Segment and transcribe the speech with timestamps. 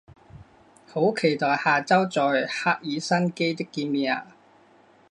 [0.87, 4.35] 好期待下周在赫尔辛基的见面啊